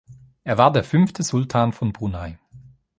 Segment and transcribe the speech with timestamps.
[0.43, 2.39] Er war der fünfte Sultan von Brunei.